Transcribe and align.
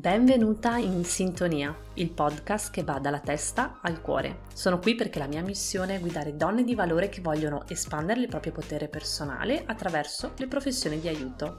Benvenuta 0.00 0.78
in 0.78 1.04
Sintonia, 1.04 1.76
il 1.96 2.10
podcast 2.10 2.70
che 2.70 2.82
va 2.82 2.98
dalla 2.98 3.20
testa 3.20 3.80
al 3.82 4.00
cuore. 4.00 4.44
Sono 4.54 4.78
qui 4.78 4.94
perché 4.94 5.18
la 5.18 5.26
mia 5.26 5.42
missione 5.42 5.96
è 5.96 6.00
guidare 6.00 6.36
donne 6.36 6.64
di 6.64 6.74
valore 6.74 7.10
che 7.10 7.20
vogliono 7.20 7.64
espandere 7.68 8.20
il 8.20 8.28
proprio 8.28 8.52
potere 8.52 8.88
personale 8.88 9.62
attraverso 9.66 10.32
le 10.38 10.46
professioni 10.46 11.00
di 11.00 11.08
aiuto. 11.08 11.58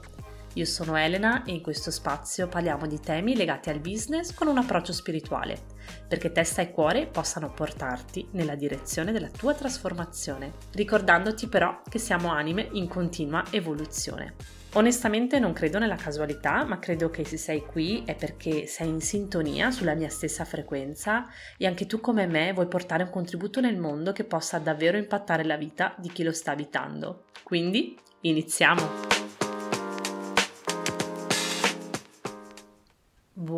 Io 0.54 0.66
sono 0.66 0.96
Elena 0.96 1.44
e 1.44 1.52
in 1.52 1.62
questo 1.62 1.90
spazio 1.90 2.46
parliamo 2.46 2.86
di 2.86 3.00
temi 3.00 3.34
legati 3.34 3.70
al 3.70 3.80
business 3.80 4.34
con 4.34 4.48
un 4.48 4.58
approccio 4.58 4.92
spirituale, 4.92 5.58
perché 6.06 6.30
testa 6.30 6.60
e 6.60 6.70
cuore 6.70 7.06
possano 7.06 7.50
portarti 7.52 8.28
nella 8.32 8.54
direzione 8.54 9.12
della 9.12 9.30
tua 9.30 9.54
trasformazione, 9.54 10.52
ricordandoti 10.72 11.46
però 11.48 11.80
che 11.88 11.98
siamo 11.98 12.30
anime 12.30 12.68
in 12.72 12.86
continua 12.86 13.42
evoluzione. 13.50 14.34
Onestamente 14.74 15.38
non 15.38 15.54
credo 15.54 15.78
nella 15.78 15.96
casualità, 15.96 16.64
ma 16.64 16.78
credo 16.78 17.10
che 17.10 17.24
se 17.24 17.36
sei 17.38 17.64
qui 17.64 18.02
è 18.04 18.14
perché 18.14 18.66
sei 18.66 18.88
in 18.88 19.00
sintonia 19.00 19.70
sulla 19.70 19.94
mia 19.94 20.08
stessa 20.08 20.44
frequenza 20.44 21.26
e 21.58 21.66
anche 21.66 21.86
tu 21.86 22.00
come 22.00 22.26
me 22.26 22.52
vuoi 22.52 22.68
portare 22.68 23.04
un 23.04 23.10
contributo 23.10 23.60
nel 23.60 23.78
mondo 23.78 24.12
che 24.12 24.24
possa 24.24 24.58
davvero 24.58 24.96
impattare 24.96 25.44
la 25.44 25.56
vita 25.56 25.94
di 25.98 26.10
chi 26.10 26.22
lo 26.22 26.32
sta 26.32 26.52
abitando. 26.52 27.24
Quindi, 27.42 27.98
iniziamo! 28.22 29.21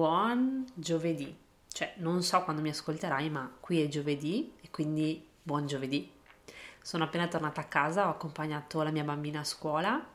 Buon 0.05 0.67
giovedì! 0.75 1.35
Cioè, 1.67 1.95
non 1.97 2.23
so 2.23 2.43
quando 2.43 2.61
mi 2.61 2.69
ascolterai, 2.69 3.31
ma 3.31 3.51
qui 3.59 3.81
è 3.81 3.89
giovedì 3.89 4.53
e 4.61 4.69
quindi 4.71 5.27
buon 5.43 5.67
giovedì. 5.67 6.13
Sono 6.83 7.05
appena 7.05 7.27
tornata 7.27 7.63
a 7.63 7.65
casa, 7.65 8.09
ho 8.09 8.11
accompagnato 8.11 8.83
la 8.83 8.91
mia 8.91 9.03
bambina 9.03 9.41
a 9.41 9.45
scuola 9.45 10.11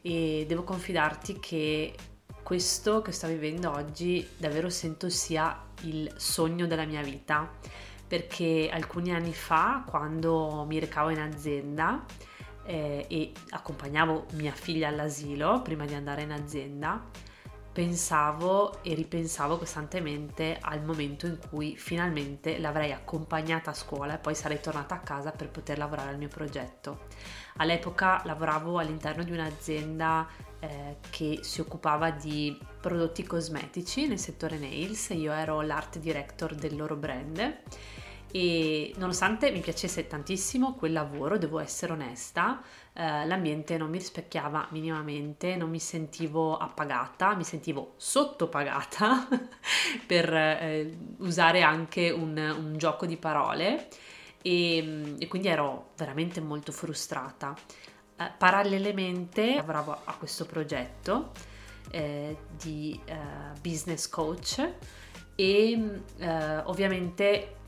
e 0.00 0.46
devo 0.48 0.62
confidarti 0.64 1.40
che 1.40 1.94
questo 2.42 3.02
che 3.02 3.12
sto 3.12 3.26
vivendo 3.26 3.70
oggi 3.70 4.26
davvero 4.38 4.70
sento 4.70 5.10
sia 5.10 5.62
il 5.82 6.10
sogno 6.16 6.66
della 6.66 6.86
mia 6.86 7.02
vita 7.02 7.46
perché 8.08 8.70
alcuni 8.72 9.12
anni 9.12 9.34
fa 9.34 9.84
quando 9.86 10.64
mi 10.66 10.78
recavo 10.78 11.10
in 11.10 11.20
azienda 11.20 12.02
eh, 12.64 13.04
e 13.06 13.32
accompagnavo 13.50 14.28
mia 14.36 14.52
figlia 14.52 14.88
all'asilo 14.88 15.60
prima 15.60 15.84
di 15.84 15.92
andare 15.92 16.22
in 16.22 16.32
azienda 16.32 17.32
pensavo 17.74 18.84
e 18.84 18.94
ripensavo 18.94 19.58
costantemente 19.58 20.56
al 20.60 20.84
momento 20.84 21.26
in 21.26 21.38
cui 21.50 21.76
finalmente 21.76 22.58
l'avrei 22.58 22.92
accompagnata 22.92 23.70
a 23.70 23.74
scuola 23.74 24.14
e 24.14 24.18
poi 24.18 24.36
sarei 24.36 24.60
tornata 24.60 24.94
a 24.94 25.00
casa 25.00 25.32
per 25.32 25.50
poter 25.50 25.76
lavorare 25.76 26.10
al 26.10 26.16
mio 26.16 26.28
progetto. 26.28 27.06
All'epoca 27.56 28.22
lavoravo 28.24 28.78
all'interno 28.78 29.24
di 29.24 29.32
un'azienda 29.32 30.28
eh, 30.60 30.98
che 31.10 31.40
si 31.42 31.60
occupava 31.60 32.12
di 32.12 32.56
prodotti 32.80 33.24
cosmetici 33.24 34.06
nel 34.06 34.20
settore 34.20 34.56
nails, 34.56 35.08
io 35.08 35.32
ero 35.32 35.60
l'art 35.60 35.98
director 35.98 36.54
del 36.54 36.76
loro 36.76 36.94
brand 36.94 37.62
e 38.36 38.92
nonostante 38.96 39.52
mi 39.52 39.60
piacesse 39.60 40.08
tantissimo 40.08 40.74
quel 40.74 40.90
lavoro, 40.90 41.38
devo 41.38 41.60
essere 41.60 41.92
onesta, 41.92 42.60
eh, 42.92 43.24
l'ambiente 43.26 43.76
non 43.76 43.90
mi 43.90 43.98
rispecchiava 43.98 44.66
minimamente, 44.72 45.54
non 45.54 45.70
mi 45.70 45.78
sentivo 45.78 46.56
appagata, 46.56 47.36
mi 47.36 47.44
sentivo 47.44 47.92
sottopagata 47.96 49.28
per 50.04 50.34
eh, 50.34 50.98
usare 51.18 51.62
anche 51.62 52.10
un, 52.10 52.36
un, 52.36 52.76
gioco 52.76 53.06
di 53.06 53.16
parole 53.16 53.86
e, 54.42 55.14
e, 55.16 55.28
quindi 55.28 55.46
ero 55.46 55.90
veramente 55.96 56.40
molto 56.40 56.72
frustrata. 56.72 57.54
Eh, 58.16 58.32
parallelamente 58.36 59.54
lavoravo 59.54 59.96
a 60.02 60.12
questo 60.16 60.44
progetto 60.44 61.30
eh, 61.92 62.36
di 62.60 63.00
eh, 63.04 63.16
business 63.62 64.08
coach 64.08 64.72
e 65.36 66.00
eh, 66.18 66.56
ovviamente 66.64 67.62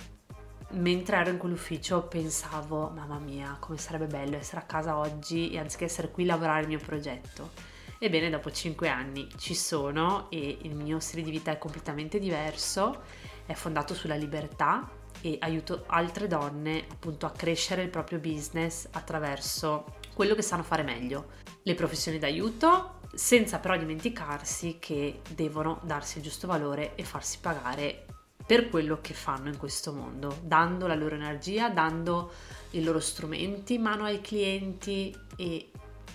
mentre 0.71 1.17
ero 1.17 1.31
in 1.31 1.39
quell'ufficio 1.39 2.03
pensavo, 2.03 2.91
mamma 2.91 3.19
mia, 3.19 3.57
come 3.61 3.79
sarebbe 3.79 4.07
bello 4.07 4.37
essere 4.37 4.61
a 4.61 4.65
casa 4.65 4.99
oggi 4.99 5.51
e 5.51 5.59
anziché 5.59 5.85
essere 5.85 6.11
qui 6.11 6.25
a 6.25 6.27
lavorare 6.27 6.63
il 6.63 6.69
mio 6.69 6.79
progetto. 6.79 7.51
Ebbene, 7.99 8.29
dopo 8.29 8.51
5 8.51 8.89
anni 8.89 9.29
ci 9.39 9.55
sono 9.55 10.31
e 10.31 10.59
il 10.63 10.75
mio 10.75 11.01
stile 11.01 11.23
di 11.23 11.31
vita 11.31 11.51
è 11.51 11.59
completamente 11.59 12.19
diverso, 12.19 13.03
è 13.47 13.55
fondato 13.55 13.95
sulla 13.95 14.17
libertà 14.17 14.89
e 15.23 15.39
aiuto 15.41 15.85
altre 15.87 16.27
donne 16.27 16.85
appunto 16.91 17.25
a 17.25 17.31
crescere 17.31 17.83
il 17.83 17.89
proprio 17.89 18.19
business 18.19 18.87
attraverso 18.91 19.97
quello 20.15 20.35
che 20.35 20.43
sanno 20.43 20.63
fare 20.63 20.83
meglio, 20.83 21.29
le 21.63 21.75
professioni 21.75 22.19
d'aiuto, 22.19 23.01
senza 23.15 23.59
però 23.61 23.77
dimenticarsi 23.79 24.77
che 24.79 25.23
devono 25.35 25.81
darsi 25.85 26.19
il 26.19 26.25
giusto 26.25 26.47
valore 26.47 26.95
e 26.97 27.05
farsi 27.05 27.39
pagare 27.41 28.05
per 28.47 28.69
quello 28.69 29.01
che 29.01 29.13
fanno 29.13 29.49
in 29.49 29.57
questo 29.57 29.93
mondo, 29.93 30.39
dando 30.43 30.87
la 30.87 30.95
loro 30.95 31.17
energia, 31.17 31.69
dando 31.69 32.31
i 32.71 32.83
loro 32.85 33.01
strumenti 33.01 33.75
in 33.75 33.83
mano 33.83 34.05
ai 34.05 34.21
clienti 34.21 35.15
e 35.37 35.71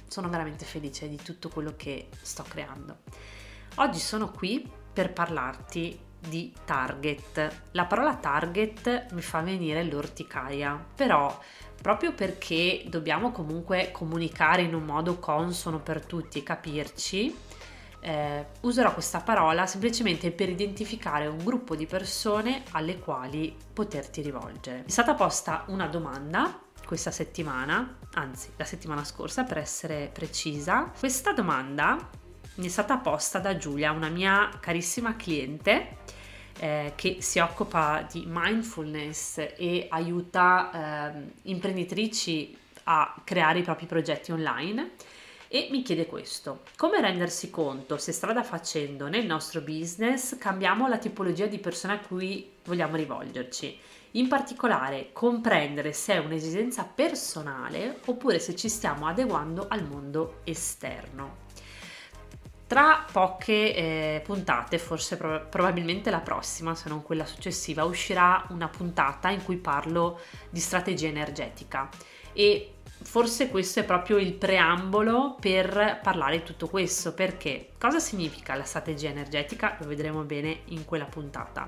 sono 0.07 0.29
veramente 0.29 0.65
felice 0.65 1.09
di 1.09 1.17
tutto 1.17 1.49
quello 1.49 1.73
che 1.75 2.07
sto 2.21 2.43
creando. 2.47 2.99
Oggi 3.75 3.99
sono 3.99 4.31
qui 4.31 4.69
per 4.93 5.11
parlarti 5.11 5.99
di 6.19 6.53
target. 6.65 7.63
La 7.71 7.85
parola 7.85 8.15
target 8.15 9.11
mi 9.11 9.21
fa 9.21 9.41
venire 9.41 9.83
l'orticaria, 9.83 10.83
però 10.95 11.37
proprio 11.81 12.13
perché 12.13 12.83
dobbiamo 12.87 13.31
comunque 13.31 13.89
comunicare 13.91 14.61
in 14.61 14.75
un 14.75 14.83
modo 14.83 15.17
consono 15.17 15.79
per 15.79 16.05
tutti 16.05 16.39
e 16.39 16.43
capirci, 16.43 17.35
eh, 18.01 18.45
userò 18.61 18.93
questa 18.93 19.19
parola 19.19 19.65
semplicemente 19.65 20.31
per 20.31 20.49
identificare 20.49 21.27
un 21.27 21.37
gruppo 21.43 21.75
di 21.75 21.85
persone 21.85 22.63
alle 22.71 22.99
quali 22.99 23.55
poterti 23.73 24.21
rivolgere. 24.21 24.83
È 24.85 24.89
stata 24.89 25.13
posta 25.13 25.63
una 25.67 25.87
domanda 25.87 26.59
questa 26.85 27.11
settimana, 27.11 27.97
anzi 28.15 28.49
la 28.57 28.65
settimana 28.65 29.03
scorsa 29.03 29.43
per 29.43 29.59
essere 29.59 30.09
precisa. 30.11 30.91
Questa 30.97 31.31
domanda 31.31 32.09
mi 32.55 32.65
è 32.65 32.69
stata 32.69 32.97
posta 32.97 33.39
da 33.39 33.55
Giulia, 33.55 33.91
una 33.91 34.09
mia 34.09 34.49
carissima 34.59 35.15
cliente 35.15 35.99
eh, 36.59 36.93
che 36.95 37.17
si 37.21 37.39
occupa 37.39 38.05
di 38.11 38.25
mindfulness 38.27 39.37
e 39.55 39.87
aiuta 39.89 41.13
eh, 41.13 41.31
imprenditrici 41.43 42.57
a 42.83 43.15
creare 43.23 43.59
i 43.59 43.63
propri 43.63 43.85
progetti 43.85 44.31
online 44.31 44.91
e 45.53 45.67
mi 45.69 45.81
chiede 45.81 46.05
questo, 46.05 46.61
come 46.77 47.01
rendersi 47.01 47.49
conto 47.49 47.97
se 47.97 48.13
strada 48.13 48.41
facendo 48.41 49.09
nel 49.09 49.25
nostro 49.25 49.59
business 49.59 50.37
cambiamo 50.37 50.87
la 50.87 50.97
tipologia 50.97 51.45
di 51.45 51.59
persone 51.59 51.95
a 51.95 51.99
cui 51.99 52.53
vogliamo 52.63 52.95
rivolgerci, 52.95 53.77
in 54.11 54.29
particolare 54.29 55.09
comprendere 55.11 55.91
se 55.91 56.13
è 56.13 56.17
un'esigenza 56.19 56.85
personale 56.85 57.99
oppure 58.05 58.39
se 58.39 58.55
ci 58.55 58.69
stiamo 58.69 59.07
adeguando 59.07 59.65
al 59.67 59.85
mondo 59.85 60.39
esterno. 60.45 61.39
Tra 62.65 63.05
poche 63.11 63.75
eh, 63.75 64.21
puntate, 64.23 64.77
forse 64.77 65.17
pro- 65.17 65.47
probabilmente 65.49 66.09
la 66.09 66.21
prossima, 66.21 66.75
se 66.75 66.87
non 66.87 67.03
quella 67.03 67.25
successiva, 67.25 67.83
uscirà 67.83 68.45
una 68.51 68.69
puntata 68.69 69.29
in 69.29 69.43
cui 69.43 69.57
parlo 69.57 70.17
di 70.49 70.61
strategia 70.61 71.07
energetica 71.07 71.89
e 72.31 72.75
forse 73.03 73.49
questo 73.49 73.79
è 73.79 73.83
proprio 73.83 74.17
il 74.17 74.33
preambolo 74.33 75.35
per 75.39 75.99
parlare 76.01 76.37
di 76.37 76.43
tutto 76.43 76.67
questo, 76.67 77.13
perché 77.13 77.71
cosa 77.77 77.99
significa 77.99 78.55
la 78.55 78.63
strategia 78.63 79.09
energetica? 79.09 79.77
Lo 79.79 79.87
vedremo 79.87 80.23
bene 80.23 80.61
in 80.65 80.85
quella 80.85 81.05
puntata. 81.05 81.67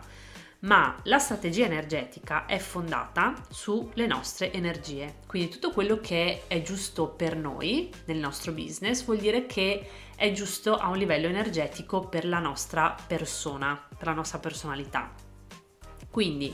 Ma 0.59 0.97
la 1.03 1.19
strategia 1.19 1.65
energetica 1.65 2.45
è 2.45 2.57
fondata 2.57 3.33
sulle 3.49 4.07
nostre 4.07 4.53
energie, 4.53 5.15
quindi 5.27 5.49
tutto 5.49 5.71
quello 5.71 5.99
che 5.99 6.43
è 6.47 6.61
giusto 6.61 7.09
per 7.09 7.35
noi 7.35 7.91
nel 8.05 8.17
nostro 8.17 8.53
business 8.53 9.03
vuol 9.03 9.17
dire 9.17 9.45
che 9.45 9.89
è 10.15 10.31
giusto 10.31 10.77
a 10.77 10.87
un 10.87 10.97
livello 10.97 11.27
energetico 11.27 12.07
per 12.07 12.25
la 12.25 12.39
nostra 12.39 12.95
persona, 13.05 13.87
per 13.97 14.07
la 14.07 14.13
nostra 14.13 14.39
personalità. 14.39 15.11
Quindi 16.09 16.53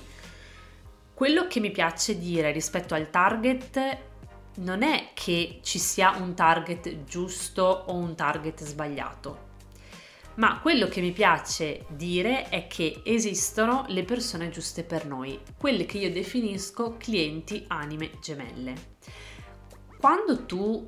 quello 1.13 1.45
che 1.45 1.59
mi 1.59 1.69
piace 1.69 2.17
dire 2.17 2.51
rispetto 2.51 2.95
al 2.95 3.11
target 3.11 3.97
non 4.55 4.83
è 4.83 5.09
che 5.13 5.59
ci 5.63 5.79
sia 5.79 6.15
un 6.17 6.33
target 6.33 7.03
giusto 7.03 7.63
o 7.63 7.93
un 7.93 8.15
target 8.15 8.63
sbagliato, 8.63 9.47
ma 10.35 10.59
quello 10.59 10.87
che 10.87 11.01
mi 11.01 11.11
piace 11.11 11.85
dire 11.89 12.47
è 12.49 12.67
che 12.67 13.01
esistono 13.03 13.85
le 13.87 14.03
persone 14.03 14.49
giuste 14.49 14.83
per 14.83 15.05
noi, 15.05 15.39
quelle 15.57 15.85
che 15.85 15.97
io 15.97 16.11
definisco 16.11 16.95
clienti 16.97 17.65
anime 17.67 18.11
gemelle. 18.21 18.97
Quando 19.97 20.45
tu 20.45 20.87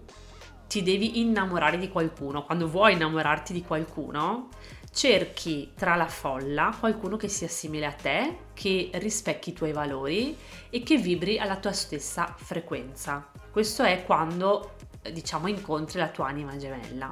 ti 0.68 0.84
devi 0.84 1.20
innamorare 1.20 1.78
di 1.78 1.90
qualcuno, 1.90 2.46
quando 2.46 2.70
vuoi 2.70 2.94
innamorarti 2.94 3.52
di 3.52 3.62
qualcuno, 3.62 4.48
cerchi 4.90 5.72
tra 5.76 5.96
la 5.96 6.08
folla 6.08 6.74
qualcuno 6.80 7.18
che 7.18 7.28
sia 7.28 7.50
simile 7.50 7.86
a 7.88 7.92
te, 7.92 8.38
che 8.54 8.90
rispecchi 8.94 9.50
i 9.50 9.54
tuoi 9.54 9.74
valori 9.74 10.38
e 10.70 10.82
che 10.82 10.96
vibri 10.96 11.40
alla 11.40 11.58
tua 11.58 11.74
stessa 11.74 12.34
frequenza. 12.38 13.30
Questo 13.52 13.84
è 13.84 14.06
quando, 14.06 14.76
diciamo, 15.12 15.48
incontri 15.48 16.00
la 16.00 16.08
tua 16.08 16.28
anima 16.28 16.56
gemella. 16.56 17.12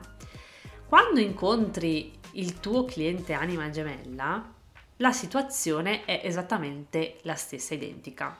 Quando 0.87 1.19
incontri 1.19 2.17
il 2.33 2.61
tuo 2.61 2.85
cliente 2.85 3.33
anima 3.33 3.69
gemella, 3.69 4.53
la 4.97 5.11
situazione 5.11 6.05
è 6.05 6.21
esattamente 6.23 7.17
la 7.23 7.35
stessa 7.35 7.73
identica. 7.73 8.35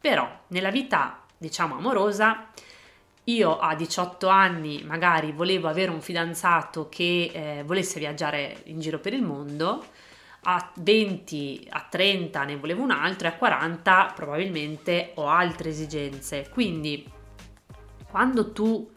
Però 0.00 0.28
nella 0.48 0.70
vita, 0.70 1.22
diciamo, 1.38 1.76
amorosa, 1.76 2.50
io 3.24 3.58
a 3.58 3.76
18 3.76 4.26
anni 4.26 4.82
magari 4.82 5.30
volevo 5.30 5.68
avere 5.68 5.92
un 5.92 6.02
fidanzato 6.02 6.88
che 6.88 7.30
eh, 7.32 7.62
volesse 7.62 8.00
viaggiare 8.00 8.62
in 8.64 8.80
giro 8.80 8.98
per 8.98 9.14
il 9.14 9.22
mondo, 9.22 9.84
a 10.42 10.72
20, 10.74 11.68
a 11.70 11.86
30 11.88 12.42
ne 12.42 12.56
volevo 12.56 12.82
un 12.82 12.90
altro 12.90 13.28
e 13.28 13.30
a 13.30 13.34
40 13.34 14.12
probabilmente 14.14 15.12
ho 15.14 15.28
altre 15.28 15.70
esigenze. 15.70 16.48
Quindi 16.50 17.22
quando 18.14 18.52
tu 18.52 18.88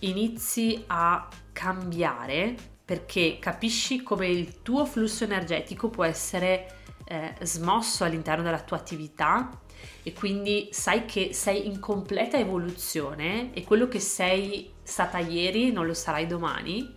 inizi 0.00 0.84
a 0.88 1.26
cambiare 1.50 2.54
perché 2.84 3.38
capisci 3.40 4.02
come 4.02 4.28
il 4.28 4.60
tuo 4.60 4.84
flusso 4.84 5.24
energetico 5.24 5.88
può 5.88 6.04
essere 6.04 6.74
eh, 7.06 7.32
smosso 7.40 8.04
all'interno 8.04 8.42
della 8.42 8.60
tua 8.60 8.76
attività 8.76 9.58
e 10.02 10.12
quindi 10.12 10.68
sai 10.72 11.06
che 11.06 11.32
sei 11.32 11.68
in 11.68 11.80
completa 11.80 12.36
evoluzione 12.36 13.54
e 13.54 13.64
quello 13.64 13.88
che 13.88 13.98
sei 13.98 14.72
stata 14.82 15.16
ieri 15.16 15.72
non 15.72 15.86
lo 15.86 15.94
sarai 15.94 16.26
domani, 16.26 16.92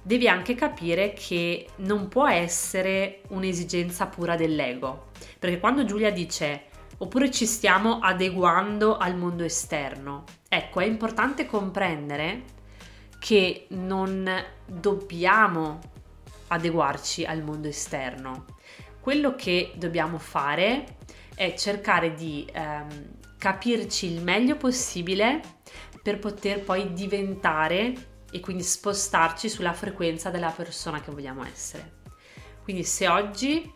devi 0.00 0.28
anche 0.28 0.54
capire 0.54 1.12
che 1.12 1.66
non 1.76 2.08
può 2.08 2.26
essere 2.26 3.20
un'esigenza 3.28 4.06
pura 4.06 4.34
dell'ego. 4.34 5.10
Perché 5.38 5.60
quando 5.60 5.84
Giulia 5.84 6.10
dice 6.10 6.72
oppure 6.98 7.30
ci 7.30 7.46
stiamo 7.46 7.98
adeguando 8.00 8.96
al 8.96 9.16
mondo 9.16 9.44
esterno, 9.44 10.24
ecco, 10.48 10.80
è 10.80 10.84
importante 10.84 11.46
comprendere 11.46 12.44
che 13.18 13.66
non 13.70 14.28
dobbiamo 14.66 15.80
adeguarci 16.48 17.24
al 17.24 17.42
mondo 17.42 17.68
esterno. 17.68 18.44
Quello 19.00 19.34
che 19.34 19.72
dobbiamo 19.76 20.18
fare 20.18 20.96
è 21.34 21.54
cercare 21.54 22.14
di 22.14 22.48
ehm, 22.52 23.18
capirci 23.38 24.12
il 24.12 24.22
meglio 24.22 24.56
possibile 24.56 25.40
per 26.02 26.18
poter 26.18 26.62
poi 26.62 26.92
diventare 26.92 27.92
e 28.30 28.40
quindi 28.40 28.62
spostarci 28.62 29.48
sulla 29.48 29.72
frequenza 29.72 30.30
della 30.30 30.50
persona 30.50 31.00
che 31.00 31.10
vogliamo 31.10 31.44
essere. 31.44 32.02
Quindi 32.62 32.84
se 32.84 33.08
oggi 33.08 33.72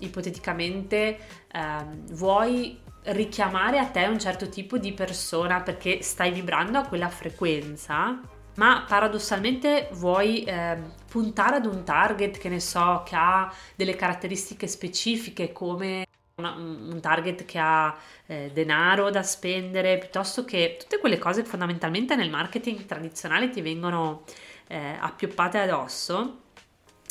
ipoteticamente 0.00 1.18
ehm, 1.52 2.06
vuoi 2.12 2.78
richiamare 3.02 3.78
a 3.78 3.86
te 3.86 4.04
un 4.06 4.18
certo 4.18 4.48
tipo 4.48 4.76
di 4.78 4.92
persona 4.92 5.60
perché 5.60 6.02
stai 6.02 6.32
vibrando 6.32 6.78
a 6.78 6.86
quella 6.86 7.08
frequenza, 7.08 8.20
ma 8.56 8.84
paradossalmente 8.86 9.88
vuoi 9.92 10.44
eh, 10.44 10.76
puntare 11.08 11.56
ad 11.56 11.66
un 11.66 11.82
target 11.84 12.38
che 12.38 12.48
ne 12.48 12.60
so, 12.60 13.02
che 13.06 13.16
ha 13.16 13.52
delle 13.74 13.96
caratteristiche 13.96 14.66
specifiche 14.66 15.52
come 15.52 16.06
una, 16.36 16.52
un 16.52 16.98
target 17.00 17.44
che 17.44 17.58
ha 17.58 17.96
eh, 18.26 18.50
denaro 18.52 19.10
da 19.10 19.22
spendere, 19.22 19.98
piuttosto 19.98 20.44
che 20.44 20.76
tutte 20.78 20.98
quelle 20.98 21.18
cose 21.18 21.42
che 21.42 21.48
fondamentalmente 21.48 22.16
nel 22.16 22.30
marketing 22.30 22.84
tradizionale 22.84 23.50
ti 23.50 23.60
vengono 23.60 24.24
eh, 24.66 24.96
appioppate 24.98 25.58
addosso, 25.58 26.40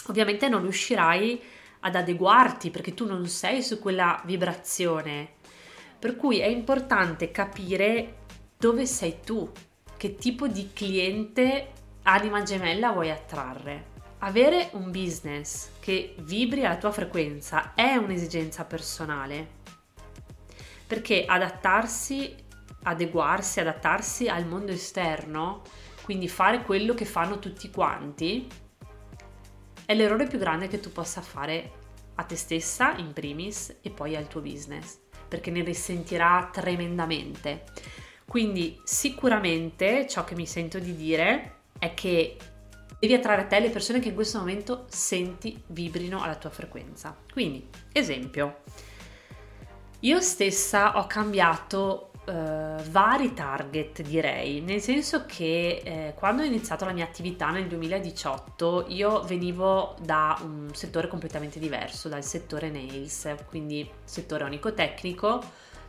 ovviamente 0.08 0.50
non 0.50 0.62
riuscirai 0.62 1.42
ad 1.82 1.96
adeguarti 1.96 2.70
perché 2.72 2.94
tu 2.94 3.06
non 3.06 3.28
sei 3.28 3.62
su 3.64 3.80
quella 3.80 4.22
vibrazione. 4.26 5.34
Per 5.98 6.16
cui 6.16 6.40
è 6.40 6.48
importante 6.48 7.32
capire 7.32 8.18
dove 8.58 8.86
sei 8.86 9.20
tu, 9.24 9.50
che 9.98 10.16
tipo 10.16 10.48
di 10.48 10.72
cliente 10.74 11.72
anima 12.04 12.44
gemella 12.44 12.92
vuoi 12.92 13.12
attrarre. 13.12 13.98
Avere 14.20 14.70
un 14.74 14.92
business 14.92 15.70
che 15.80 16.16
vibri 16.20 16.66
alla 16.66 16.78
tua 16.78 16.92
frequenza 16.92 17.74
è 17.74 17.96
un'esigenza 17.96 18.66
personale, 18.66 19.58
perché 20.86 21.24
adattarsi, 21.26 22.36
adeguarsi, 22.84 23.60
adattarsi 23.60 24.28
al 24.28 24.46
mondo 24.46 24.72
esterno, 24.72 25.62
quindi 26.04 26.28
fare 26.28 26.64
quello 26.64 26.94
che 26.94 27.06
fanno 27.06 27.40
tutti 27.40 27.70
quanti, 27.70 28.48
è 29.90 29.96
l'errore 29.96 30.28
più 30.28 30.38
grande 30.38 30.68
che 30.68 30.80
tu 30.80 30.92
possa 30.92 31.20
fare 31.20 31.72
a 32.14 32.24
te 32.24 32.36
stessa 32.36 32.96
in 32.98 33.12
primis 33.12 33.78
e 33.82 33.90
poi 33.90 34.16
al 34.16 34.28
tuo 34.28 34.40
business, 34.40 35.00
perché 35.28 35.50
ne 35.50 35.64
risentirà 35.64 36.48
tremendamente. 36.54 37.64
Quindi 38.24 38.80
sicuramente 38.84 40.06
ciò 40.08 40.24
che 40.26 40.36
mi 40.36 40.46
sento 40.46 40.78
di 40.78 40.96
dire 40.96 41.62
è 41.80 41.96
che 41.96 42.38
devi 43.00 43.16
attrarre 43.16 43.42
a 43.42 43.46
te 43.46 43.60
le 43.60 43.72
persone 43.72 44.00
che 44.00 44.10
in 44.10 44.14
questo 44.14 44.38
momento 44.38 44.86
senti 44.90 45.60
vibrino 45.66 46.22
alla 46.22 46.36
tua 46.36 46.52
frequenza. 46.52 47.18
Quindi, 47.34 47.68
esempio, 47.92 48.58
io 50.02 50.22
stessa 50.22 51.00
ho 51.00 51.08
cambiato 51.08 52.09
Uh, 52.30 52.84
vari 52.92 53.34
target 53.34 54.04
direi, 54.04 54.62
nel 54.62 54.82
senso 54.82 55.26
che 55.26 55.82
eh, 55.84 56.14
quando 56.16 56.44
ho 56.44 56.46
iniziato 56.46 56.86
la 56.86 56.92
mia 56.92 57.04
attività 57.04 57.50
nel 57.50 57.66
2018 57.66 58.86
io 58.90 59.24
venivo 59.24 59.96
da 60.00 60.38
un 60.44 60.70
settore 60.74 61.08
completamente 61.08 61.58
diverso, 61.58 62.08
dal 62.08 62.24
settore 62.24 62.70
nails, 62.70 63.34
quindi 63.48 63.90
settore 64.04 64.44
onicotecnico, 64.44 65.42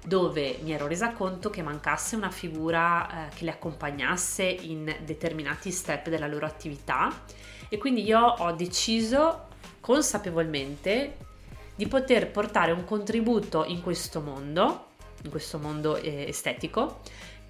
dove 0.03 0.59
mi 0.63 0.73
ero 0.73 0.87
resa 0.87 1.13
conto 1.13 1.51
che 1.51 1.61
mancasse 1.61 2.17
una 2.17 2.31
figura 2.31 3.27
eh, 3.27 3.35
che 3.35 3.45
le 3.45 3.51
accompagnasse 3.51 4.45
in 4.45 4.97
determinati 5.05 5.71
step 5.71 6.09
della 6.09 6.27
loro 6.27 6.47
attività. 6.47 7.23
E 7.69 7.77
quindi 7.77 8.03
io 8.03 8.19
ho 8.19 8.53
deciso 8.53 9.49
consapevolmente 9.81 11.17
di 11.75 11.87
poter 11.87 12.31
portare 12.31 12.73
un 12.73 12.85
contributo 12.85 13.65
in 13.65 13.83
questo 13.83 14.21
mondo, 14.21 14.87
in 15.23 15.31
questo 15.31 15.59
mondo 15.59 15.97
eh, 15.97 16.27
estetico, 16.29 17.01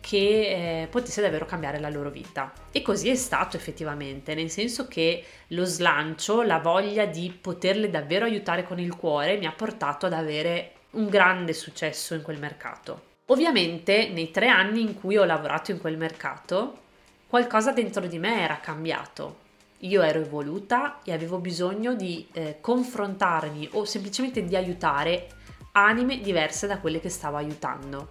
che 0.00 0.82
eh, 0.82 0.87
potesse 0.87 1.20
davvero 1.20 1.44
cambiare 1.44 1.78
la 1.78 1.90
loro 1.90 2.11
vita. 2.11 2.52
E 2.72 2.82
così 2.82 3.11
è 3.11 3.14
stato 3.14 3.56
effettivamente, 3.56 4.34
nel 4.34 4.50
senso 4.50 4.88
che 4.88 5.25
lo 5.49 5.64
slancio, 5.64 6.43
la 6.43 6.58
voglia 6.58 7.05
di 7.05 7.31
poterle 7.38 7.90
davvero 7.90 8.25
aiutare 8.25 8.64
con 8.64 8.78
il 8.78 8.96
cuore 8.96 9.37
mi 9.37 9.46
ha 9.46 9.52
portato 9.52 10.06
ad 10.06 10.14
avere 10.14 10.72
un 10.93 11.08
grande 11.08 11.52
successo 11.52 12.14
in 12.14 12.22
quel 12.22 12.38
mercato. 12.38 13.08
Ovviamente 13.26 14.08
nei 14.08 14.31
tre 14.31 14.49
anni 14.49 14.81
in 14.81 14.94
cui 14.99 15.16
ho 15.16 15.25
lavorato 15.25 15.70
in 15.70 15.78
quel 15.78 15.96
mercato, 15.96 16.78
qualcosa 17.28 17.71
dentro 17.71 18.06
di 18.06 18.18
me 18.18 18.40
era 18.40 18.59
cambiato. 18.59 19.49
Io 19.83 20.02
ero 20.02 20.21
evoluta 20.21 20.99
e 21.04 21.12
avevo 21.12 21.38
bisogno 21.38 21.95
di 21.95 22.26
eh, 22.33 22.59
confrontarmi 22.61 23.68
o 23.73 23.85
semplicemente 23.85 24.45
di 24.45 24.56
aiutare 24.56 25.28
anime 25.73 26.21
diverse 26.21 26.67
da 26.67 26.79
quelle 26.79 27.00
che 27.00 27.09
stavo 27.09 27.37
aiutando. 27.37 28.09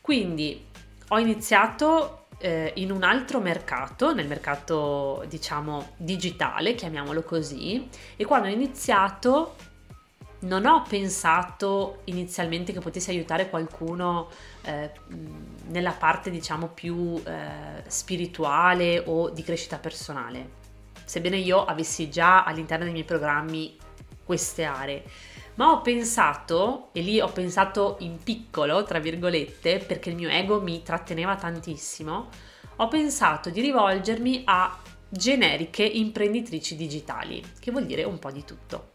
Quindi 0.00 0.66
ho 1.08 1.18
iniziato 1.18 2.26
eh, 2.38 2.72
in 2.76 2.90
un 2.90 3.02
altro 3.04 3.40
mercato, 3.40 4.12
nel 4.12 4.26
mercato 4.26 5.24
diciamo 5.28 5.92
digitale, 5.96 6.74
chiamiamolo 6.74 7.22
così, 7.22 7.88
e 8.16 8.24
quando 8.24 8.48
ho 8.48 8.50
iniziato 8.50 9.56
non 10.40 10.66
ho 10.66 10.82
pensato 10.82 12.00
inizialmente 12.04 12.72
che 12.72 12.80
potessi 12.80 13.10
aiutare 13.10 13.48
qualcuno 13.48 14.28
eh, 14.62 14.90
nella 15.68 15.92
parte 15.92 16.30
diciamo 16.30 16.66
più 16.68 17.20
eh, 17.24 17.84
spirituale 17.86 19.02
o 19.06 19.30
di 19.30 19.42
crescita 19.44 19.78
personale, 19.78 20.50
sebbene 21.04 21.36
io 21.36 21.64
avessi 21.64 22.10
già 22.10 22.42
all'interno 22.42 22.84
dei 22.84 22.92
miei 22.92 23.04
programmi 23.04 23.76
queste 24.24 24.64
aree. 24.64 25.04
Ma 25.54 25.70
ho 25.70 25.82
pensato, 25.82 26.88
e 26.92 27.02
lì 27.02 27.20
ho 27.20 27.28
pensato 27.28 27.96
in 28.00 28.18
piccolo, 28.22 28.84
tra 28.84 28.98
virgolette, 28.98 29.78
perché 29.78 30.10
il 30.10 30.16
mio 30.16 30.30
ego 30.30 30.62
mi 30.62 30.82
tratteneva 30.82 31.36
tantissimo, 31.36 32.28
ho 32.76 32.88
pensato 32.88 33.50
di 33.50 33.60
rivolgermi 33.60 34.42
a 34.46 34.80
generiche 35.08 35.84
imprenditrici 35.84 36.74
digitali, 36.74 37.42
che 37.60 37.70
vuol 37.70 37.84
dire 37.84 38.04
un 38.04 38.18
po' 38.18 38.30
di 38.30 38.44
tutto. 38.44 38.92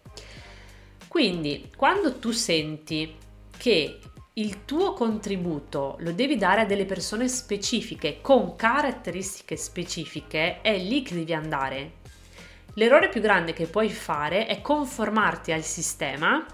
Quindi, 1.08 1.72
quando 1.76 2.18
tu 2.18 2.32
senti 2.32 3.16
che 3.56 4.00
il 4.34 4.66
tuo 4.66 4.94
contributo 4.94 5.96
lo 6.00 6.12
devi 6.12 6.38
dare 6.38 6.62
a 6.62 6.66
delle 6.66 6.86
persone 6.86 7.28
specifiche 7.28 8.20
con 8.22 8.56
caratteristiche 8.56 9.58
specifiche, 9.58 10.62
è 10.62 10.78
lì 10.78 11.02
che 11.02 11.16
devi 11.16 11.34
andare. 11.34 11.94
L'errore 12.78 13.10
più 13.10 13.22
grande 13.22 13.54
che 13.54 13.66
puoi 13.66 13.90
fare 13.90 14.46
è 14.46 14.62
conformarti 14.62 15.52
al 15.52 15.64
sistema, 15.64 16.46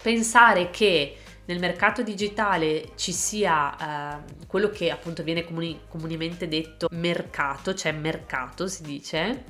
pensare 0.00 0.70
che 0.70 1.16
nel 1.46 1.58
mercato 1.58 2.04
digitale 2.04 2.92
ci 2.94 3.10
sia 3.10 4.20
eh, 4.22 4.46
quello 4.46 4.70
che 4.70 4.92
appunto 4.92 5.24
viene 5.24 5.44
comuni- 5.44 5.80
comunemente 5.88 6.46
detto 6.46 6.86
mercato, 6.92 7.74
cioè 7.74 7.90
mercato 7.90 8.68
si 8.68 8.82
dice, 8.84 9.44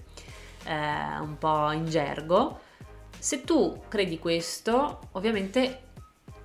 eh, 0.65 1.19
un 1.21 1.37
po' 1.39 1.71
in 1.73 1.85
gergo, 1.85 2.61
se 3.19 3.45
tu 3.45 3.83
credi 3.87 4.19
questo, 4.19 5.11
ovviamente 5.13 5.83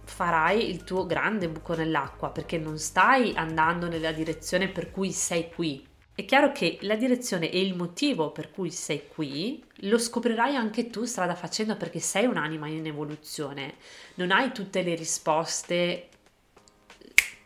farai 0.04 0.70
il 0.70 0.84
tuo 0.84 1.06
grande 1.06 1.48
buco 1.48 1.76
nell'acqua 1.76 2.30
perché 2.30 2.58
non 2.58 2.78
stai 2.78 3.32
andando 3.36 3.88
nella 3.88 4.12
direzione 4.12 4.68
per 4.68 4.92
cui 4.92 5.14
sei 5.14 5.50
qui. 5.50 5.89
È 6.20 6.26
chiaro 6.26 6.52
che 6.52 6.80
la 6.82 6.98
direzione 6.98 7.50
e 7.50 7.62
il 7.62 7.78
motivo 7.78 8.32
per 8.32 8.52
cui 8.52 8.72
sei 8.72 9.08
qui 9.08 9.64
lo 9.84 9.98
scoprirai 9.98 10.54
anche 10.54 10.90
tu 10.90 11.06
strada 11.06 11.34
facendo 11.34 11.78
perché 11.78 12.00
sei 12.00 12.26
un'anima 12.26 12.68
in 12.68 12.86
evoluzione, 12.86 13.76
non 14.16 14.32
hai 14.32 14.52
tutte 14.52 14.82
le 14.82 14.96
risposte 14.96 16.10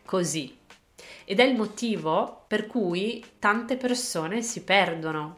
così. 0.03 0.57
Ed 1.23 1.39
è 1.39 1.43
il 1.43 1.55
motivo 1.55 2.45
per 2.47 2.65
cui 2.65 3.23
tante 3.37 3.77
persone 3.77 4.41
si 4.41 4.63
perdono 4.63 5.37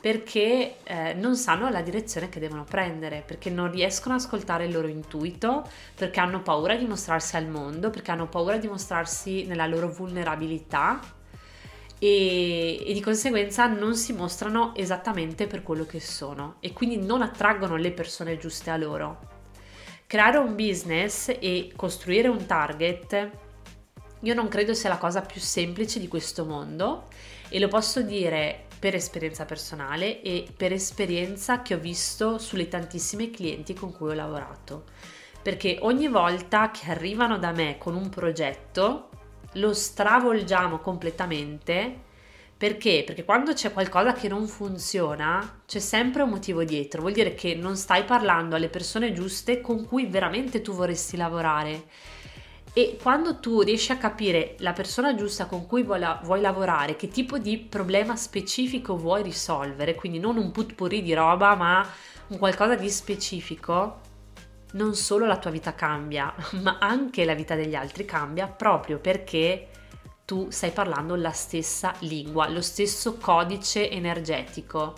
perché 0.00 0.76
eh, 0.84 1.12
non 1.12 1.36
sanno 1.36 1.68
la 1.68 1.82
direzione 1.82 2.30
che 2.30 2.40
devono 2.40 2.64
prendere, 2.64 3.22
perché 3.26 3.50
non 3.50 3.70
riescono 3.70 4.14
ad 4.14 4.22
ascoltare 4.22 4.64
il 4.64 4.72
loro 4.72 4.86
intuito, 4.86 5.68
perché 5.94 6.18
hanno 6.18 6.40
paura 6.40 6.76
di 6.76 6.86
mostrarsi 6.86 7.36
al 7.36 7.46
mondo, 7.46 7.90
perché 7.90 8.10
hanno 8.10 8.26
paura 8.26 8.56
di 8.56 8.68
mostrarsi 8.68 9.44
nella 9.44 9.66
loro 9.66 9.90
vulnerabilità 9.90 11.22
e, 11.98 12.84
e, 12.86 12.92
di 12.92 13.00
conseguenza 13.00 13.66
non 13.66 13.96
si 13.96 14.12
mostrano 14.12 14.74
esattamente 14.74 15.46
per 15.46 15.62
quello 15.62 15.86
che 15.86 16.00
sono 16.00 16.56
e 16.60 16.72
quindi 16.72 16.96
non 16.96 17.22
attraggono 17.22 17.76
le 17.76 17.92
persone 17.92 18.36
giuste 18.36 18.70
a 18.70 18.76
loro. 18.76 19.32
Creare 20.06 20.38
un 20.38 20.54
business 20.54 21.28
e 21.28 21.72
costruire 21.74 22.28
un 22.28 22.44
target 22.46 23.30
io 24.24 24.32
non 24.32 24.48
credo 24.48 24.72
sia 24.72 24.88
la 24.88 24.96
cosa 24.96 25.20
più 25.20 25.40
semplice 25.40 26.00
di 26.00 26.08
questo 26.08 26.46
mondo 26.46 27.08
e 27.50 27.58
lo 27.58 27.68
posso 27.68 28.00
dire 28.00 28.64
per 28.78 28.94
esperienza 28.94 29.44
personale 29.44 30.22
e 30.22 30.46
per 30.56 30.72
esperienza 30.72 31.60
che 31.60 31.74
ho 31.74 31.78
visto 31.78 32.38
sulle 32.38 32.68
tantissime 32.68 33.30
clienti 33.30 33.74
con 33.74 33.92
cui 33.92 34.10
ho 34.10 34.14
lavorato. 34.14 34.84
Perché 35.42 35.76
ogni 35.82 36.08
volta 36.08 36.70
che 36.70 36.90
arrivano 36.90 37.38
da 37.38 37.52
me 37.52 37.76
con 37.76 37.94
un 37.94 38.08
progetto, 38.08 39.10
lo 39.54 39.72
stravolgiamo 39.72 40.78
completamente. 40.78 42.02
Perché? 42.56 43.02
Perché 43.04 43.24
quando 43.24 43.52
c'è 43.52 43.72
qualcosa 43.72 44.12
che 44.12 44.28
non 44.28 44.46
funziona, 44.46 45.62
c'è 45.66 45.80
sempre 45.80 46.22
un 46.22 46.30
motivo 46.30 46.64
dietro. 46.64 47.00
Vuol 47.00 47.12
dire 47.12 47.34
che 47.34 47.54
non 47.54 47.76
stai 47.76 48.04
parlando 48.04 48.56
alle 48.56 48.68
persone 48.68 49.12
giuste 49.12 49.60
con 49.60 49.84
cui 49.84 50.06
veramente 50.06 50.60
tu 50.60 50.72
vorresti 50.72 51.16
lavorare 51.16 51.84
e 52.76 52.98
quando 53.00 53.38
tu 53.38 53.60
riesci 53.60 53.92
a 53.92 53.96
capire 53.96 54.56
la 54.58 54.72
persona 54.72 55.14
giusta 55.14 55.46
con 55.46 55.64
cui 55.64 55.84
vuoi, 55.84 56.04
vuoi, 56.24 56.40
lavorare, 56.40 56.96
che 56.96 57.06
tipo 57.06 57.38
di 57.38 57.56
problema 57.56 58.16
specifico 58.16 58.96
vuoi 58.96 59.22
risolvere, 59.22 59.94
quindi 59.94 60.18
non 60.18 60.36
un 60.36 60.50
putpurri 60.50 61.00
di 61.00 61.14
roba, 61.14 61.54
ma 61.54 61.88
un 62.26 62.38
qualcosa 62.38 62.74
di 62.74 62.90
specifico, 62.90 64.00
non 64.74 64.94
solo 64.94 65.26
la 65.26 65.38
tua 65.38 65.50
vita 65.50 65.74
cambia, 65.74 66.32
ma 66.62 66.78
anche 66.78 67.24
la 67.24 67.34
vita 67.34 67.54
degli 67.54 67.74
altri 67.74 68.04
cambia 68.04 68.46
proprio 68.46 68.98
perché 68.98 69.68
tu 70.24 70.48
stai 70.50 70.70
parlando 70.70 71.16
la 71.16 71.32
stessa 71.32 71.94
lingua, 72.00 72.48
lo 72.48 72.62
stesso 72.62 73.16
codice 73.18 73.90
energetico 73.90 74.94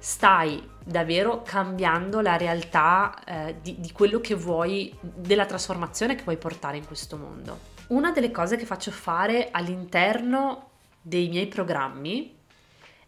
stai 0.00 0.66
davvero 0.82 1.42
cambiando 1.42 2.20
la 2.20 2.36
realtà 2.36 3.22
eh, 3.24 3.56
di, 3.60 3.78
di 3.78 3.92
quello 3.92 4.18
che 4.20 4.34
vuoi, 4.34 4.92
della 5.00 5.44
trasformazione 5.44 6.14
che 6.14 6.22
vuoi 6.24 6.38
portare 6.38 6.78
in 6.78 6.86
questo 6.86 7.18
mondo. 7.18 7.58
Una 7.88 8.10
delle 8.10 8.30
cose 8.30 8.56
che 8.56 8.64
faccio 8.64 8.90
fare 8.90 9.48
all'interno 9.50 10.70
dei 11.02 11.28
miei 11.28 11.48
programmi 11.48 12.34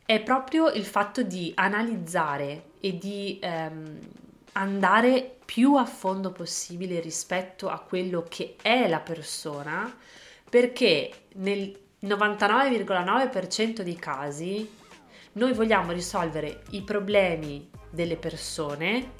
è 0.04 0.21
proprio 0.21 0.69
il 0.69 0.85
fatto 0.85 1.23
di 1.23 1.52
analizzare 1.54 2.73
e 2.81 2.99
di 2.99 3.38
ehm, 3.40 3.99
andare 4.52 5.38
più 5.44 5.76
a 5.76 5.85
fondo 5.85 6.32
possibile 6.32 7.00
rispetto 7.00 7.68
a 7.68 7.80
quello 7.80 8.25
che 8.28 8.56
è 8.61 8.88
la 8.88 9.00
persona, 9.00 9.94
perché 10.49 11.26
nel 11.35 11.78
99,9% 12.02 13.80
dei 13.82 13.97
casi 13.97 14.71
noi 15.32 15.52
vogliamo 15.52 15.92
risolvere 15.92 16.62
i 16.71 16.82
problemi 16.82 17.71
delle 17.90 18.16
persone 18.16 19.12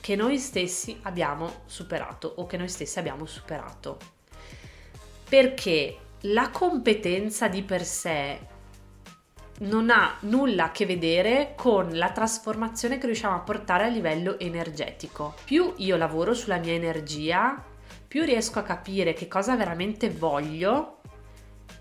che 0.00 0.14
noi 0.16 0.38
stessi 0.38 0.98
abbiamo 1.02 1.62
superato 1.66 2.32
o 2.36 2.46
che 2.46 2.56
noi 2.56 2.68
stessi 2.68 2.98
abbiamo 2.98 3.26
superato. 3.26 3.98
Perché 5.28 5.98
la 6.22 6.50
competenza 6.50 7.48
di 7.48 7.62
per 7.62 7.84
sé 7.84 8.38
non 9.60 9.90
ha 9.90 10.16
nulla 10.20 10.64
a 10.64 10.70
che 10.70 10.86
vedere 10.86 11.54
con 11.56 11.96
la 11.96 12.10
trasformazione 12.10 12.98
che 12.98 13.06
riusciamo 13.06 13.34
a 13.34 13.40
portare 13.40 13.84
a 13.84 13.88
livello 13.88 14.38
energetico. 14.38 15.34
Più 15.44 15.72
io 15.76 15.96
lavoro 15.96 16.34
sulla 16.34 16.58
mia 16.58 16.72
energia, 16.72 17.62
più 18.06 18.22
riesco 18.24 18.58
a 18.58 18.62
capire 18.62 19.12
che 19.12 19.28
cosa 19.28 19.56
veramente 19.56 20.10
voglio, 20.10 21.00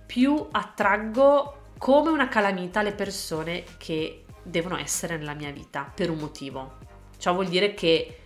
più 0.05 0.47
attraggo 0.51 1.53
come 1.77 2.09
una 2.09 2.27
calamita 2.27 2.81
le 2.81 2.93
persone 2.93 3.63
che 3.77 4.25
devono 4.41 4.77
essere 4.77 5.17
nella 5.17 5.33
mia 5.33 5.51
vita 5.51 5.91
per 5.93 6.09
un 6.09 6.17
motivo. 6.17 6.77
Ciò 7.17 7.33
vuol 7.33 7.47
dire 7.47 7.73
che 7.73 8.19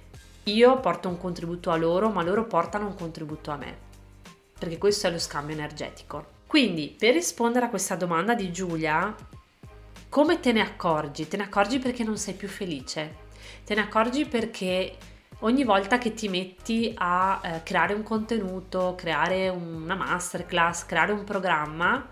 io 0.44 0.80
porto 0.80 1.10
un 1.10 1.18
contributo 1.18 1.72
a 1.72 1.76
loro, 1.76 2.10
ma 2.10 2.24
loro 2.24 2.46
portano 2.46 2.88
un 2.88 2.96
contributo 2.96 3.52
a 3.52 3.58
me, 3.58 3.78
perché 4.58 4.78
questo 4.78 5.08
è 5.08 5.12
lo 5.12 5.20
scambio 5.20 5.56
energetico. 5.56 6.40
Quindi, 6.48 6.96
per 6.98 7.14
rispondere 7.14 7.66
a 7.66 7.70
questa 7.70 7.96
domanda 7.96 8.34
di 8.34 8.52
Giulia, 8.52 9.16
come 10.12 10.42
te 10.42 10.52
ne 10.52 10.60
accorgi? 10.60 11.30
Te 11.30 11.38
ne 11.38 11.44
accorgi 11.44 11.80
perché 11.80 12.04
non 12.04 12.18
sei 12.18 12.34
più 12.34 12.50
felice, 12.50 13.16
te 13.64 13.76
ne 13.76 13.80
accorgi 13.80 14.26
perché 14.26 14.98
ogni 15.40 15.64
volta 15.64 15.98
che 15.98 16.14
ti 16.14 16.28
metti 16.28 16.94
a 16.98 17.40
eh, 17.42 17.64
creare 17.64 17.94
un 17.94 18.04
contenuto, 18.04 18.94
creare 18.98 19.48
una 19.48 19.96
masterclass, 19.96 20.86
creare 20.86 21.14
un 21.14 21.24
programma, 21.24 22.10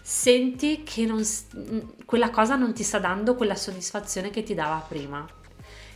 senti 0.00 0.84
che 0.84 1.04
non, 1.04 1.22
quella 2.06 2.30
cosa 2.30 2.56
non 2.56 2.72
ti 2.72 2.82
sta 2.82 2.98
dando 2.98 3.34
quella 3.34 3.56
soddisfazione 3.56 4.30
che 4.30 4.42
ti 4.42 4.54
dava 4.54 4.82
prima. 4.88 5.26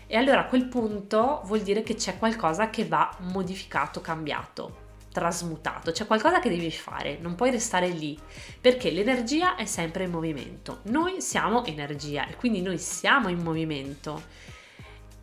E 0.06 0.16
allora 0.18 0.40
a 0.40 0.46
quel 0.46 0.66
punto 0.66 1.40
vuol 1.46 1.60
dire 1.60 1.82
che 1.82 1.94
c'è 1.94 2.18
qualcosa 2.18 2.68
che 2.68 2.84
va 2.84 3.10
modificato, 3.20 4.02
cambiato, 4.02 4.87
trasmutato, 5.18 5.90
c'è 5.90 6.06
qualcosa 6.06 6.38
che 6.38 6.48
devi 6.48 6.70
fare, 6.70 7.18
non 7.20 7.34
puoi 7.34 7.50
restare 7.50 7.88
lì, 7.88 8.16
perché 8.60 8.90
l'energia 8.90 9.56
è 9.56 9.64
sempre 9.64 10.04
in 10.04 10.10
movimento. 10.10 10.78
Noi 10.84 11.20
siamo 11.20 11.64
energia 11.64 12.28
e 12.28 12.36
quindi 12.36 12.62
noi 12.62 12.78
siamo 12.78 13.28
in 13.28 13.38
movimento. 13.38 14.22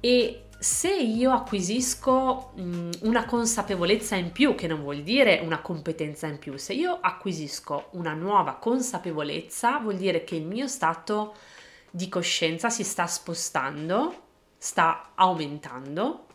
E 0.01 0.47
se 0.59 0.93
io 0.93 1.31
acquisisco 1.31 2.51
mh, 2.55 2.89
una 3.03 3.25
consapevolezza 3.25 4.15
in 4.15 4.33
più, 4.33 4.53
che 4.53 4.67
non 4.67 4.81
vuol 4.81 5.01
dire 5.01 5.39
una 5.41 5.61
competenza 5.61 6.27
in 6.27 6.39
più, 6.39 6.57
se 6.57 6.73
io 6.73 6.97
acquisisco 6.99 7.87
una 7.91 8.13
nuova 8.13 8.55
consapevolezza, 8.55 9.79
vuol 9.79 9.95
dire 9.95 10.25
che 10.25 10.35
il 10.35 10.45
mio 10.45 10.67
stato 10.67 11.35
di 11.89 12.09
coscienza 12.09 12.69
si 12.69 12.83
sta 12.83 13.07
spostando, 13.07 14.23
sta 14.57 15.11
aumentando 15.15 16.25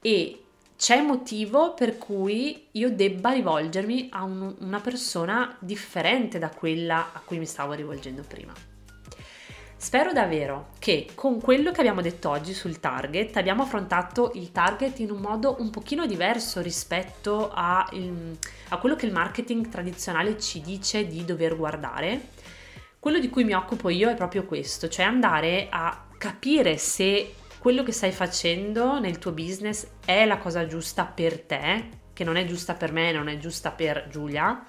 e 0.00 0.43
c'è 0.76 1.00
motivo 1.00 1.74
per 1.74 1.98
cui 1.98 2.68
io 2.72 2.90
debba 2.90 3.30
rivolgermi 3.30 4.08
a 4.12 4.24
un, 4.24 4.54
una 4.58 4.80
persona 4.80 5.56
differente 5.60 6.38
da 6.38 6.50
quella 6.50 7.12
a 7.12 7.20
cui 7.24 7.38
mi 7.38 7.46
stavo 7.46 7.72
rivolgendo 7.72 8.22
prima. 8.26 8.52
Spero 9.84 10.12
davvero 10.12 10.68
che 10.78 11.08
con 11.14 11.40
quello 11.40 11.70
che 11.70 11.80
abbiamo 11.80 12.00
detto 12.00 12.30
oggi 12.30 12.54
sul 12.54 12.80
target 12.80 13.36
abbiamo 13.36 13.64
affrontato 13.64 14.32
il 14.34 14.50
target 14.50 14.98
in 15.00 15.10
un 15.10 15.20
modo 15.20 15.56
un 15.58 15.68
pochino 15.68 16.06
diverso 16.06 16.62
rispetto 16.62 17.50
a, 17.52 17.86
il, 17.92 18.38
a 18.68 18.78
quello 18.78 18.96
che 18.96 19.04
il 19.04 19.12
marketing 19.12 19.68
tradizionale 19.68 20.40
ci 20.40 20.62
dice 20.62 21.06
di 21.06 21.24
dover 21.26 21.54
guardare. 21.54 22.28
Quello 22.98 23.18
di 23.18 23.28
cui 23.28 23.44
mi 23.44 23.52
occupo 23.52 23.90
io 23.90 24.08
è 24.08 24.14
proprio 24.14 24.44
questo, 24.44 24.88
cioè 24.88 25.04
andare 25.04 25.66
a 25.68 26.06
capire 26.16 26.78
se 26.78 27.34
quello 27.64 27.82
che 27.82 27.92
stai 27.92 28.12
facendo 28.12 29.00
nel 29.00 29.16
tuo 29.16 29.32
business 29.32 29.86
è 30.04 30.26
la 30.26 30.36
cosa 30.36 30.66
giusta 30.66 31.06
per 31.06 31.40
te, 31.40 31.88
che 32.12 32.22
non 32.22 32.36
è 32.36 32.44
giusta 32.44 32.74
per 32.74 32.92
me, 32.92 33.10
non 33.10 33.26
è 33.26 33.38
giusta 33.38 33.70
per 33.70 34.06
Giulia, 34.10 34.62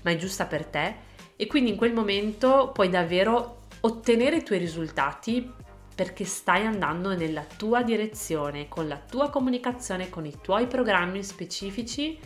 ma 0.00 0.10
è 0.10 0.16
giusta 0.16 0.46
per 0.46 0.64
te. 0.64 0.94
E 1.36 1.46
quindi 1.46 1.68
in 1.68 1.76
quel 1.76 1.92
momento 1.92 2.70
puoi 2.72 2.88
davvero 2.88 3.64
ottenere 3.80 4.36
i 4.36 4.42
tuoi 4.42 4.60
risultati 4.60 5.52
perché 5.94 6.24
stai 6.24 6.64
andando 6.64 7.14
nella 7.14 7.44
tua 7.44 7.82
direzione, 7.82 8.66
con 8.66 8.88
la 8.88 8.96
tua 8.96 9.28
comunicazione, 9.28 10.08
con 10.08 10.24
i 10.24 10.38
tuoi 10.40 10.66
programmi 10.66 11.22
specifici 11.22 12.18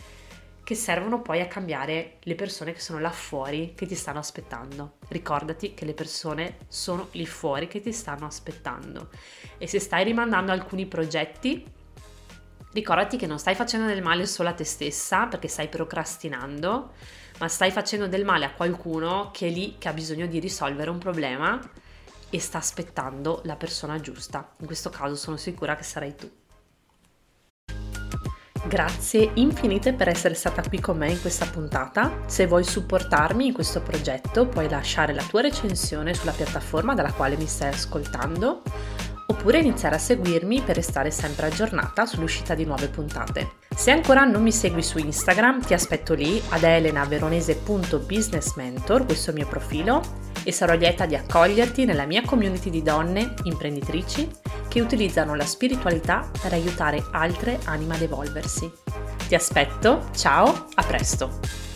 che 0.63 0.75
servono 0.75 1.21
poi 1.21 1.41
a 1.41 1.47
cambiare 1.47 2.17
le 2.21 2.35
persone 2.35 2.71
che 2.71 2.79
sono 2.79 2.99
là 2.99 3.09
fuori 3.09 3.73
che 3.75 3.85
ti 3.85 3.95
stanno 3.95 4.19
aspettando. 4.19 4.97
Ricordati 5.09 5.73
che 5.73 5.85
le 5.85 5.93
persone 5.93 6.57
sono 6.69 7.09
lì 7.11 7.25
fuori 7.25 7.67
che 7.67 7.81
ti 7.81 7.91
stanno 7.91 8.25
aspettando 8.25 9.09
e 9.57 9.67
se 9.67 9.79
stai 9.79 10.05
rimandando 10.05 10.51
alcuni 10.51 10.85
progetti, 10.85 11.65
ricordati 12.71 13.17
che 13.17 13.27
non 13.27 13.39
stai 13.39 13.55
facendo 13.55 13.87
del 13.87 14.01
male 14.01 14.25
solo 14.25 14.49
a 14.49 14.53
te 14.53 14.63
stessa 14.63 15.27
perché 15.27 15.49
stai 15.49 15.67
procrastinando, 15.67 16.93
ma 17.39 17.47
stai 17.49 17.71
facendo 17.71 18.07
del 18.07 18.23
male 18.23 18.45
a 18.45 18.53
qualcuno 18.53 19.31
che 19.33 19.47
è 19.47 19.49
lì, 19.49 19.75
che 19.77 19.89
ha 19.89 19.93
bisogno 19.93 20.27
di 20.27 20.39
risolvere 20.39 20.89
un 20.89 20.97
problema 20.97 21.59
e 22.29 22.39
sta 22.39 22.57
aspettando 22.57 23.41
la 23.43 23.57
persona 23.57 23.99
giusta. 23.99 24.53
In 24.59 24.65
questo 24.65 24.89
caso 24.89 25.15
sono 25.15 25.35
sicura 25.35 25.75
che 25.75 25.83
sarai 25.83 26.15
tu. 26.15 26.42
Grazie 28.65 29.31
infinite 29.35 29.93
per 29.93 30.07
essere 30.07 30.33
stata 30.35 30.63
qui 30.67 30.79
con 30.79 30.97
me 30.97 31.11
in 31.11 31.19
questa 31.19 31.45
puntata. 31.45 32.21
Se 32.27 32.47
vuoi 32.47 32.63
supportarmi 32.63 33.47
in 33.47 33.53
questo 33.53 33.81
progetto 33.81 34.47
puoi 34.47 34.69
lasciare 34.69 35.13
la 35.13 35.23
tua 35.23 35.41
recensione 35.41 36.13
sulla 36.13 36.31
piattaforma 36.31 36.93
dalla 36.93 37.11
quale 37.11 37.35
mi 37.35 37.45
stai 37.45 37.73
ascoltando 37.73 38.61
oppure 39.25 39.59
iniziare 39.59 39.95
a 39.95 39.99
seguirmi 39.99 40.61
per 40.61 40.75
restare 40.75 41.09
sempre 41.11 41.47
aggiornata 41.47 42.05
sull'uscita 42.05 42.55
di 42.55 42.63
nuove 42.65 42.87
puntate. 42.87 43.55
Se 43.75 43.91
ancora 43.91 44.23
non 44.23 44.41
mi 44.41 44.51
segui 44.51 44.83
su 44.83 44.97
Instagram, 44.97 45.65
ti 45.65 45.73
aspetto 45.73 46.13
lì 46.13 46.41
ad 46.49 46.63
elenaveronese.businessmentor, 46.63 49.05
questo 49.05 49.29
è 49.29 49.33
il 49.33 49.39
mio 49.39 49.47
profilo, 49.47 50.01
e 50.43 50.51
sarò 50.51 50.75
lieta 50.75 51.05
di 51.05 51.15
accoglierti 51.15 51.85
nella 51.85 52.05
mia 52.05 52.21
community 52.23 52.69
di 52.69 52.81
donne 52.81 53.33
imprenditrici 53.43 54.29
che 54.67 54.81
utilizzano 54.81 55.35
la 55.35 55.45
spiritualità 55.45 56.29
per 56.41 56.53
aiutare 56.53 57.03
altre 57.11 57.59
anime 57.65 57.95
ad 57.95 58.01
evolversi. 58.01 58.71
Ti 59.27 59.35
aspetto, 59.35 60.09
ciao, 60.15 60.67
a 60.73 60.83
presto! 60.83 61.72